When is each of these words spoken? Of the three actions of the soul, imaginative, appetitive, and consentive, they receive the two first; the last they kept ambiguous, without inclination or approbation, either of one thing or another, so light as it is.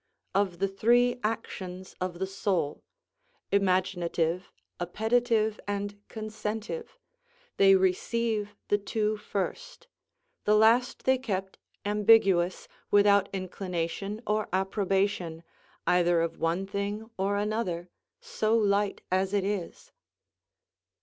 Of 0.33 0.57
the 0.57 0.67
three 0.67 1.19
actions 1.23 1.93
of 2.01 2.17
the 2.17 2.25
soul, 2.25 2.81
imaginative, 3.51 4.51
appetitive, 4.79 5.59
and 5.67 5.99
consentive, 6.07 6.97
they 7.57 7.75
receive 7.75 8.55
the 8.69 8.79
two 8.79 9.15
first; 9.15 9.85
the 10.43 10.55
last 10.55 11.03
they 11.03 11.19
kept 11.19 11.59
ambiguous, 11.85 12.67
without 12.89 13.29
inclination 13.31 14.23
or 14.25 14.49
approbation, 14.51 15.43
either 15.85 16.21
of 16.21 16.39
one 16.39 16.65
thing 16.65 17.07
or 17.19 17.37
another, 17.37 17.91
so 18.19 18.57
light 18.57 19.01
as 19.11 19.35
it 19.35 19.43
is. 19.43 19.91